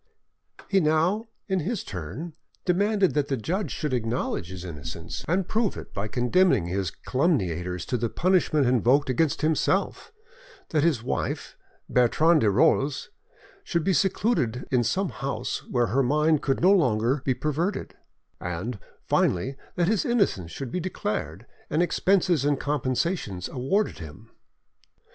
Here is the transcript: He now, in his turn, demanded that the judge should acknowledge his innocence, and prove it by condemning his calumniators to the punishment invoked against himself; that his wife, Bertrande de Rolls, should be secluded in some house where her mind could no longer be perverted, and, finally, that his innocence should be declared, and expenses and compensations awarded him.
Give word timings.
He 0.67 0.79
now, 0.79 1.27
in 1.47 1.59
his 1.59 1.83
turn, 1.83 2.33
demanded 2.65 3.13
that 3.13 3.27
the 3.27 3.37
judge 3.37 3.69
should 3.69 3.93
acknowledge 3.93 4.49
his 4.49 4.65
innocence, 4.65 5.23
and 5.27 5.47
prove 5.47 5.77
it 5.77 5.93
by 5.93 6.07
condemning 6.07 6.65
his 6.65 6.89
calumniators 6.89 7.85
to 7.85 7.97
the 7.97 8.09
punishment 8.09 8.65
invoked 8.65 9.11
against 9.11 9.43
himself; 9.43 10.11
that 10.69 10.81
his 10.83 11.03
wife, 11.03 11.55
Bertrande 11.87 12.39
de 12.41 12.49
Rolls, 12.49 13.11
should 13.63 13.83
be 13.83 13.93
secluded 13.93 14.67
in 14.71 14.83
some 14.83 15.09
house 15.09 15.63
where 15.69 15.85
her 15.93 16.01
mind 16.01 16.41
could 16.41 16.61
no 16.61 16.71
longer 16.71 17.21
be 17.23 17.35
perverted, 17.35 17.95
and, 18.39 18.79
finally, 19.05 19.55
that 19.75 19.87
his 19.87 20.03
innocence 20.03 20.49
should 20.49 20.71
be 20.71 20.79
declared, 20.79 21.45
and 21.69 21.83
expenses 21.83 22.43
and 22.43 22.59
compensations 22.59 23.47
awarded 23.47 23.99
him. 23.99 24.31